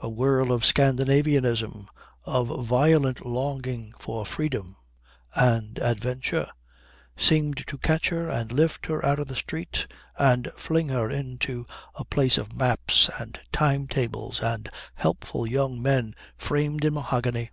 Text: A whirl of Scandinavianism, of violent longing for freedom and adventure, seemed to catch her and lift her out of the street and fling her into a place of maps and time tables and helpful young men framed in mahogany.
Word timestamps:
A 0.00 0.10
whirl 0.10 0.52
of 0.52 0.62
Scandinavianism, 0.66 1.88
of 2.24 2.66
violent 2.66 3.24
longing 3.24 3.94
for 3.98 4.26
freedom 4.26 4.76
and 5.34 5.78
adventure, 5.78 6.50
seemed 7.16 7.66
to 7.66 7.78
catch 7.78 8.10
her 8.10 8.28
and 8.28 8.52
lift 8.52 8.84
her 8.84 9.02
out 9.02 9.18
of 9.18 9.26
the 9.28 9.34
street 9.34 9.86
and 10.18 10.52
fling 10.54 10.88
her 10.90 11.10
into 11.10 11.64
a 11.94 12.04
place 12.04 12.36
of 12.36 12.52
maps 12.54 13.08
and 13.18 13.38
time 13.52 13.86
tables 13.88 14.42
and 14.42 14.68
helpful 14.96 15.46
young 15.46 15.80
men 15.80 16.14
framed 16.36 16.84
in 16.84 16.92
mahogany. 16.92 17.50